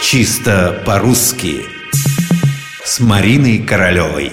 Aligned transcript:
Чисто 0.00 0.80
по-русски 0.86 1.64
С 2.84 3.00
Мариной 3.00 3.58
Королевой 3.58 4.32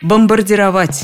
Бомбардировать 0.00 1.02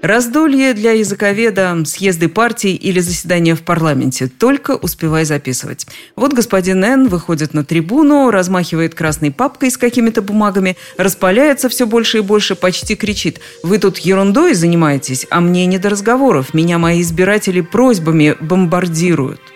Раздолье 0.00 0.72
для 0.72 0.92
языковеда, 0.92 1.84
съезды 1.84 2.28
партий 2.28 2.74
или 2.74 2.98
заседания 2.98 3.54
в 3.54 3.62
парламенте. 3.62 4.26
Только 4.26 4.72
успевай 4.72 5.24
записывать. 5.24 5.86
Вот 6.16 6.32
господин 6.32 6.82
Н. 6.82 7.06
выходит 7.06 7.54
на 7.54 7.64
трибуну, 7.64 8.30
размахивает 8.30 8.96
красной 8.96 9.30
папкой 9.30 9.70
с 9.70 9.76
какими-то 9.76 10.22
бумагами, 10.22 10.76
распаляется 10.96 11.68
все 11.68 11.86
больше 11.86 12.18
и 12.18 12.22
больше, 12.22 12.56
почти 12.56 12.96
кричит. 12.96 13.40
«Вы 13.62 13.78
тут 13.78 13.98
ерундой 13.98 14.54
занимаетесь, 14.54 15.26
а 15.30 15.40
мне 15.40 15.66
не 15.66 15.78
до 15.78 15.90
разговоров. 15.90 16.52
Меня 16.52 16.78
мои 16.78 17.02
избиратели 17.02 17.60
просьбами 17.60 18.36
бомбардируют» 18.40 19.51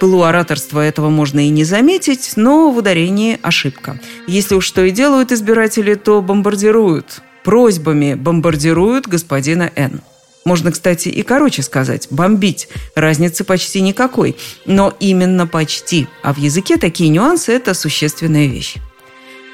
пылу 0.00 0.22
ораторства 0.22 0.80
этого 0.80 1.10
можно 1.10 1.46
и 1.46 1.50
не 1.50 1.62
заметить, 1.62 2.32
но 2.34 2.72
в 2.72 2.78
ударении 2.78 3.38
ошибка. 3.42 4.00
Если 4.26 4.54
уж 4.54 4.64
что 4.64 4.82
и 4.82 4.90
делают 4.90 5.30
избиратели, 5.30 5.94
то 5.94 6.20
бомбардируют. 6.22 7.20
Просьбами 7.44 8.14
бомбардируют 8.14 9.06
господина 9.06 9.70
Н. 9.76 10.00
Можно, 10.44 10.72
кстати, 10.72 11.08
и 11.08 11.22
короче 11.22 11.62
сказать– 11.62 12.08
бомбить. 12.10 12.68
Разницы 12.94 13.44
почти 13.44 13.82
никакой. 13.82 14.36
Но 14.64 14.94
именно 14.98 15.46
почти. 15.46 16.08
А 16.22 16.32
в 16.32 16.38
языке 16.38 16.78
такие 16.78 17.10
нюансы– 17.10 17.52
это 17.54 17.74
существенная 17.74 18.46
вещь. 18.46 18.76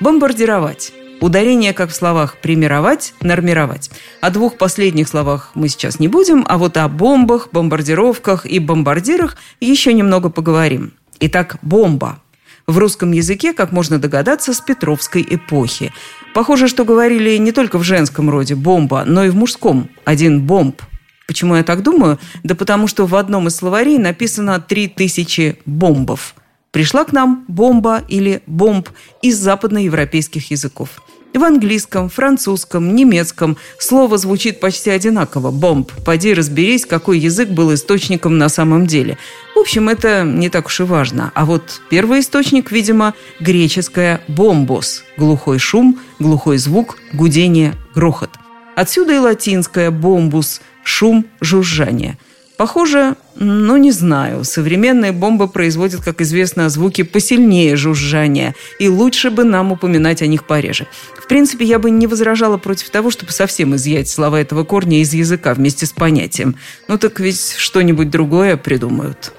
Бомбардировать. 0.00 0.92
Ударение, 1.20 1.72
как 1.72 1.90
в 1.90 1.94
словах 1.94 2.36
«примировать», 2.42 3.14
«нормировать». 3.22 3.90
О 4.20 4.30
двух 4.30 4.58
последних 4.58 5.08
словах 5.08 5.50
мы 5.54 5.68
сейчас 5.68 5.98
не 5.98 6.08
будем, 6.08 6.44
а 6.46 6.58
вот 6.58 6.76
о 6.76 6.88
бомбах, 6.88 7.48
бомбардировках 7.52 8.44
и 8.44 8.58
бомбардирах 8.58 9.36
еще 9.60 9.94
немного 9.94 10.28
поговорим. 10.28 10.92
Итак, 11.20 11.56
бомба. 11.62 12.20
В 12.66 12.76
русском 12.78 13.12
языке, 13.12 13.54
как 13.54 13.72
можно 13.72 13.98
догадаться, 13.98 14.52
с 14.52 14.60
Петровской 14.60 15.26
эпохи. 15.28 15.92
Похоже, 16.34 16.68
что 16.68 16.84
говорили 16.84 17.36
не 17.38 17.52
только 17.52 17.78
в 17.78 17.82
женском 17.82 18.28
роде 18.28 18.54
«бомба», 18.54 19.04
но 19.06 19.24
и 19.24 19.30
в 19.30 19.36
мужском 19.36 19.88
«один 20.04 20.42
бомб». 20.42 20.82
Почему 21.26 21.56
я 21.56 21.64
так 21.64 21.82
думаю? 21.82 22.18
Да 22.44 22.54
потому 22.54 22.86
что 22.88 23.06
в 23.06 23.16
одном 23.16 23.48
из 23.48 23.56
словарей 23.56 23.98
написано 23.98 24.60
«три 24.60 24.86
тысячи 24.86 25.58
бомбов». 25.64 26.34
Пришла 26.76 27.04
к 27.04 27.12
нам 27.14 27.46
бомба 27.48 28.02
или 28.06 28.42
бомб 28.46 28.90
из 29.22 29.38
западноевропейских 29.38 30.50
языков. 30.50 30.90
В 31.32 31.42
английском, 31.42 32.10
французском, 32.10 32.94
немецком 32.94 33.56
слово 33.78 34.18
звучит 34.18 34.60
почти 34.60 34.90
одинаково– 34.90 35.50
бомб. 35.52 35.90
Поди 36.04 36.34
разберись, 36.34 36.84
какой 36.84 37.18
язык 37.18 37.48
был 37.48 37.72
источником 37.72 38.36
на 38.36 38.50
самом 38.50 38.86
деле. 38.86 39.16
В 39.54 39.60
общем, 39.60 39.88
это 39.88 40.22
не 40.22 40.50
так 40.50 40.66
уж 40.66 40.80
и 40.80 40.82
важно. 40.82 41.32
А 41.34 41.46
вот 41.46 41.80
первый 41.88 42.20
источник, 42.20 42.70
видимо, 42.70 43.14
греческое 43.40 44.20
«бомбос»– 44.28 45.02
глухой 45.16 45.58
шум, 45.58 45.98
глухой 46.18 46.58
звук, 46.58 46.98
гудение, 47.14 47.72
грохот. 47.94 48.32
Отсюда 48.74 49.14
и 49.14 49.18
латинское 49.18 49.90
«бомбус»– 49.90 50.60
шум, 50.84 51.24
жужжание– 51.40 52.18
Похоже, 52.56 53.16
ну 53.34 53.76
не 53.76 53.92
знаю, 53.92 54.44
современные 54.44 55.12
бомбы 55.12 55.46
производят, 55.46 56.02
как 56.02 56.22
известно, 56.22 56.70
звуки 56.70 57.02
посильнее 57.02 57.76
жужжания, 57.76 58.54
и 58.78 58.88
лучше 58.88 59.30
бы 59.30 59.44
нам 59.44 59.72
упоминать 59.72 60.22
о 60.22 60.26
них 60.26 60.46
пореже. 60.46 60.86
В 61.18 61.28
принципе, 61.28 61.66
я 61.66 61.78
бы 61.78 61.90
не 61.90 62.06
возражала 62.06 62.56
против 62.56 62.88
того, 62.88 63.10
чтобы 63.10 63.32
совсем 63.32 63.76
изъять 63.76 64.08
слова 64.08 64.40
этого 64.40 64.64
корня 64.64 65.00
из 65.00 65.12
языка 65.12 65.52
вместе 65.52 65.84
с 65.84 65.92
понятием. 65.92 66.56
Ну 66.88 66.96
так 66.96 67.20
ведь 67.20 67.56
что-нибудь 67.58 68.08
другое 68.08 68.56
придумают. 68.56 69.32